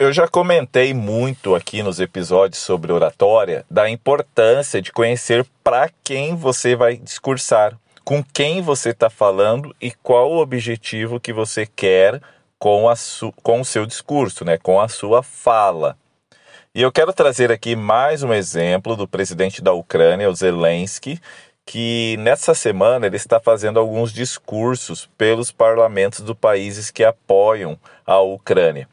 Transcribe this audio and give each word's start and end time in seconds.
Eu 0.00 0.12
já 0.12 0.28
comentei 0.28 0.94
muito 0.94 1.56
aqui 1.56 1.82
nos 1.82 1.98
episódios 1.98 2.62
sobre 2.62 2.92
oratória 2.92 3.66
da 3.68 3.90
importância 3.90 4.80
de 4.80 4.92
conhecer 4.92 5.44
para 5.64 5.90
quem 6.04 6.36
você 6.36 6.76
vai 6.76 6.96
discursar, 6.96 7.76
com 8.04 8.22
quem 8.22 8.62
você 8.62 8.90
está 8.90 9.10
falando 9.10 9.74
e 9.80 9.90
qual 9.90 10.30
o 10.30 10.38
objetivo 10.38 11.18
que 11.18 11.32
você 11.32 11.66
quer 11.66 12.22
com, 12.60 12.88
a 12.88 12.94
com 13.42 13.60
o 13.60 13.64
seu 13.64 13.84
discurso, 13.84 14.44
né? 14.44 14.56
com 14.56 14.80
a 14.80 14.86
sua 14.86 15.20
fala. 15.20 15.98
E 16.72 16.80
eu 16.80 16.92
quero 16.92 17.12
trazer 17.12 17.50
aqui 17.50 17.74
mais 17.74 18.22
um 18.22 18.32
exemplo 18.32 18.94
do 18.94 19.08
presidente 19.08 19.60
da 19.60 19.72
Ucrânia, 19.72 20.30
o 20.30 20.34
Zelensky, 20.34 21.20
que 21.66 22.16
nessa 22.20 22.54
semana 22.54 23.06
ele 23.06 23.16
está 23.16 23.40
fazendo 23.40 23.80
alguns 23.80 24.12
discursos 24.12 25.10
pelos 25.18 25.50
parlamentos 25.50 26.20
dos 26.20 26.36
países 26.36 26.88
que 26.88 27.02
apoiam 27.02 27.76
a 28.06 28.20
Ucrânia. 28.20 28.86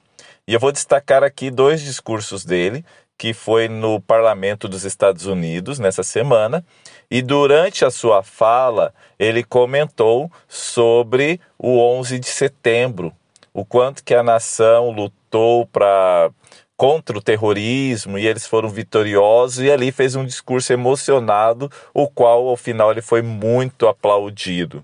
E 0.48 0.54
eu 0.54 0.60
vou 0.60 0.72
destacar 0.72 1.24
aqui 1.24 1.50
dois 1.50 1.82
discursos 1.82 2.46
dele, 2.46 2.86
que 3.18 3.34
foi 3.34 3.68
no 3.68 4.00
parlamento 4.00 4.68
dos 4.68 4.84
Estados 4.84 5.26
Unidos 5.26 5.80
nessa 5.80 6.04
semana, 6.04 6.64
e 7.10 7.24
durante 7.24 7.84
a 7.84 7.90
sua 7.90 8.22
fala 8.22 8.94
ele 9.18 9.44
comentou 9.44 10.32
sobre 10.48 11.42
o 11.58 11.80
11 11.80 12.20
de 12.20 12.28
setembro, 12.28 13.12
o 13.52 13.66
quanto 13.66 14.04
que 14.04 14.14
a 14.14 14.22
nação 14.22 14.92
lutou 14.92 15.66
para 15.66 16.30
contra 16.78 17.18
o 17.18 17.22
terrorismo 17.22 18.20
e 18.20 18.28
eles 18.28 18.46
foram 18.46 18.70
vitoriosos 18.70 19.64
e 19.64 19.72
ali 19.72 19.92
fez 19.92 20.16
um 20.16 20.26
discurso 20.26 20.74
emocionado, 20.74 21.72
o 21.92 22.08
qual 22.08 22.48
ao 22.50 22.58
final 22.58 22.92
ele 22.92 23.02
foi 23.02 23.24
muito 23.24 23.88
aplaudido. 23.88 24.84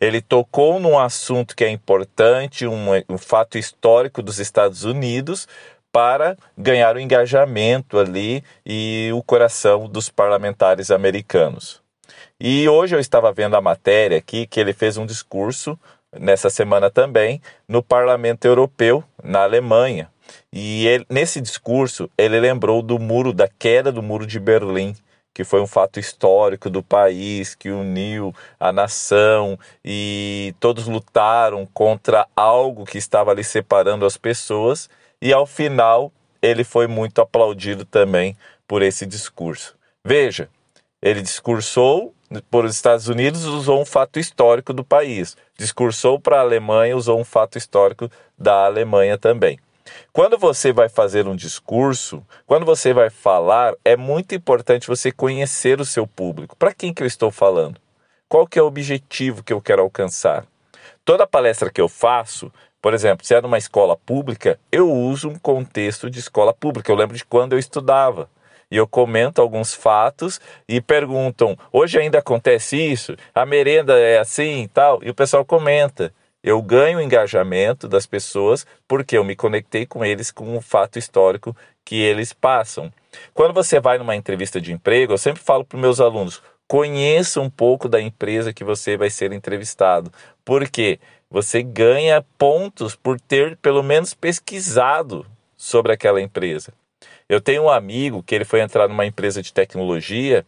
Ele 0.00 0.20
tocou 0.20 0.78
num 0.78 0.98
assunto 0.98 1.56
que 1.56 1.64
é 1.64 1.70
importante, 1.70 2.66
um, 2.66 2.86
um 3.08 3.18
fato 3.18 3.58
histórico 3.58 4.22
dos 4.22 4.38
Estados 4.38 4.84
Unidos, 4.84 5.46
para 5.92 6.36
ganhar 6.58 6.96
o 6.96 7.00
engajamento 7.00 7.98
ali 7.98 8.42
e 8.66 9.10
o 9.14 9.22
coração 9.22 9.88
dos 9.88 10.08
parlamentares 10.08 10.90
americanos. 10.90 11.80
E 12.40 12.68
hoje 12.68 12.96
eu 12.96 13.00
estava 13.00 13.32
vendo 13.32 13.54
a 13.54 13.60
matéria 13.60 14.18
aqui 14.18 14.44
que 14.44 14.58
ele 14.58 14.72
fez 14.72 14.96
um 14.96 15.06
discurso 15.06 15.78
nessa 16.18 16.50
semana 16.50 16.90
também 16.90 17.40
no 17.68 17.80
Parlamento 17.80 18.44
Europeu, 18.44 19.04
na 19.22 19.44
Alemanha. 19.44 20.10
E 20.52 20.86
ele, 20.86 21.06
nesse 21.08 21.40
discurso 21.40 22.10
ele 22.18 22.40
lembrou 22.40 22.82
do 22.82 22.98
muro, 22.98 23.32
da 23.32 23.48
queda 23.48 23.92
do 23.92 24.02
muro 24.02 24.26
de 24.26 24.40
Berlim, 24.40 24.96
que 25.34 25.42
foi 25.42 25.60
um 25.60 25.66
fato 25.66 25.98
histórico 25.98 26.70
do 26.70 26.82
país, 26.82 27.56
que 27.56 27.68
uniu 27.68 28.32
a 28.58 28.72
nação 28.72 29.58
e 29.84 30.54
todos 30.60 30.86
lutaram 30.86 31.66
contra 31.66 32.26
algo 32.36 32.84
que 32.84 32.96
estava 32.96 33.32
ali 33.32 33.42
separando 33.42 34.06
as 34.06 34.16
pessoas, 34.16 34.88
e 35.20 35.32
ao 35.32 35.44
final 35.44 36.12
ele 36.40 36.62
foi 36.62 36.86
muito 36.86 37.20
aplaudido 37.20 37.84
também 37.84 38.36
por 38.66 38.80
esse 38.80 39.04
discurso. 39.04 39.76
Veja, 40.04 40.48
ele 41.02 41.20
discursou 41.20 42.14
por 42.50 42.64
os 42.64 42.74
Estados 42.74 43.08
Unidos, 43.08 43.44
usou 43.44 43.80
um 43.80 43.84
fato 43.84 44.18
histórico 44.18 44.72
do 44.72 44.84
país. 44.84 45.36
Discursou 45.58 46.18
para 46.18 46.38
a 46.38 46.40
Alemanha, 46.40 46.96
usou 46.96 47.18
um 47.18 47.24
fato 47.24 47.58
histórico 47.58 48.10
da 48.38 48.64
Alemanha 48.64 49.18
também. 49.18 49.58
Quando 50.12 50.38
você 50.38 50.72
vai 50.72 50.88
fazer 50.88 51.26
um 51.26 51.36
discurso, 51.36 52.24
quando 52.46 52.64
você 52.64 52.92
vai 52.92 53.10
falar, 53.10 53.74
é 53.84 53.96
muito 53.96 54.34
importante 54.34 54.88
você 54.88 55.12
conhecer 55.12 55.80
o 55.80 55.84
seu 55.84 56.06
público. 56.06 56.56
Para 56.56 56.72
quem 56.72 56.92
que 56.92 57.02
eu 57.02 57.06
estou 57.06 57.30
falando? 57.30 57.80
Qual 58.28 58.46
que 58.46 58.58
é 58.58 58.62
o 58.62 58.66
objetivo 58.66 59.42
que 59.42 59.52
eu 59.52 59.60
quero 59.60 59.82
alcançar? 59.82 60.46
Toda 61.04 61.26
palestra 61.26 61.70
que 61.70 61.80
eu 61.80 61.88
faço, 61.88 62.50
por 62.80 62.94
exemplo, 62.94 63.26
se 63.26 63.34
é 63.34 63.40
numa 63.40 63.58
escola 63.58 63.96
pública, 63.96 64.58
eu 64.70 64.90
uso 64.90 65.28
um 65.28 65.38
contexto 65.38 66.10
de 66.10 66.18
escola 66.18 66.52
pública. 66.52 66.90
Eu 66.90 66.96
lembro 66.96 67.16
de 67.16 67.24
quando 67.24 67.52
eu 67.52 67.58
estudava. 67.58 68.28
E 68.70 68.76
eu 68.76 68.86
comento 68.86 69.40
alguns 69.40 69.72
fatos 69.72 70.40
e 70.68 70.80
perguntam: 70.80 71.56
hoje 71.72 71.98
ainda 71.98 72.18
acontece 72.18 72.76
isso? 72.76 73.14
A 73.34 73.46
merenda 73.46 73.98
é 73.98 74.18
assim 74.18 74.62
e 74.62 74.68
tal? 74.68 75.00
E 75.02 75.10
o 75.10 75.14
pessoal 75.14 75.44
comenta. 75.44 76.12
Eu 76.44 76.60
ganho 76.60 76.98
o 76.98 77.00
engajamento 77.00 77.88
das 77.88 78.04
pessoas 78.04 78.66
porque 78.86 79.16
eu 79.16 79.24
me 79.24 79.34
conectei 79.34 79.86
com 79.86 80.04
eles 80.04 80.30
com 80.30 80.54
o 80.54 80.60
fato 80.60 80.98
histórico 80.98 81.56
que 81.82 81.94
eles 81.94 82.34
passam. 82.34 82.92
Quando 83.32 83.54
você 83.54 83.80
vai 83.80 83.96
numa 83.96 84.14
entrevista 84.14 84.60
de 84.60 84.70
emprego, 84.70 85.14
eu 85.14 85.18
sempre 85.18 85.42
falo 85.42 85.64
para 85.64 85.80
meus 85.80 86.00
alunos: 86.00 86.42
conheça 86.68 87.40
um 87.40 87.48
pouco 87.48 87.88
da 87.88 87.98
empresa 87.98 88.52
que 88.52 88.62
você 88.62 88.94
vai 88.94 89.08
ser 89.08 89.32
entrevistado. 89.32 90.12
Porque 90.44 91.00
você 91.30 91.62
ganha 91.62 92.22
pontos 92.36 92.94
por 92.94 93.18
ter 93.18 93.56
pelo 93.56 93.82
menos 93.82 94.12
pesquisado 94.12 95.24
sobre 95.56 95.94
aquela 95.94 96.20
empresa. 96.20 96.74
Eu 97.26 97.40
tenho 97.40 97.62
um 97.62 97.70
amigo 97.70 98.22
que 98.22 98.34
ele 98.34 98.44
foi 98.44 98.60
entrar 98.60 98.86
numa 98.86 99.06
empresa 99.06 99.40
de 99.40 99.50
tecnologia 99.50 100.44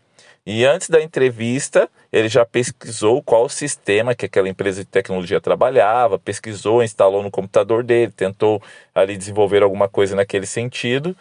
e 0.47 0.65
antes 0.65 0.89
da 0.89 1.03
entrevista, 1.03 1.91
ele 2.13 2.29
já 2.29 2.47
pesquisou 2.47 3.21
qual 3.21 3.49
sistema 3.49 4.15
que 4.15 4.27
aquela 4.27 4.49
empresa 4.49 4.85
de 4.85 4.89
tecnologia 4.89 5.41
trabalhava, 5.41 6.21
pesquisou, 6.21 6.85
instalou 6.85 7.21
no 7.21 7.33
computador 7.33 7.83
dele, 7.83 8.13
tentou 8.13 8.63
ali 8.95 9.17
desenvolver 9.17 9.65
alguma 9.65 9.89
coisa 9.89 10.15
naquele 10.15 10.47
sentido 10.47 11.17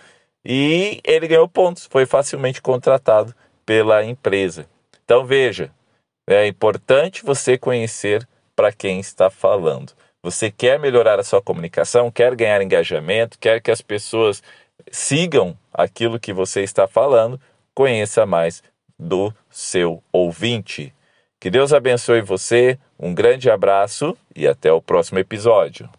e 0.45 1.01
ele 1.03 1.27
ganhou 1.27 1.49
pontos, 1.49 1.87
foi 1.89 2.05
facilmente 2.05 2.61
contratado 2.61 3.33
pela 3.65 4.03
empresa. 4.05 4.67
Então 5.03 5.25
veja, 5.25 5.71
é 6.29 6.45
importante 6.45 7.25
você 7.25 7.57
conhecer 7.57 8.27
para 8.55 8.71
quem 8.71 8.99
está 8.99 9.31
falando. 9.31 9.93
Você 10.21 10.51
quer 10.51 10.79
melhorar 10.79 11.19
a 11.19 11.23
sua 11.23 11.41
comunicação, 11.41 12.11
quer 12.11 12.35
ganhar 12.35 12.61
engajamento, 12.61 13.39
quer 13.39 13.59
que 13.59 13.71
as 13.71 13.81
pessoas 13.81 14.43
sigam 14.91 15.57
aquilo 15.73 16.19
que 16.19 16.31
você 16.31 16.61
está 16.61 16.87
falando, 16.87 17.41
conheça 17.73 18.23
mais 18.23 18.61
do 18.97 19.33
seu 19.49 20.03
ouvinte. 20.11 20.93
Que 21.39 21.49
Deus 21.49 21.73
abençoe 21.73 22.21
você, 22.21 22.79
um 22.99 23.13
grande 23.13 23.49
abraço 23.49 24.17
e 24.35 24.47
até 24.47 24.71
o 24.71 24.81
próximo 24.81 25.19
episódio. 25.19 25.89